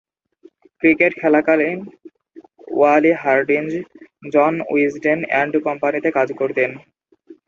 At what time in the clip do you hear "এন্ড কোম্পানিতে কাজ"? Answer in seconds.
5.39-6.29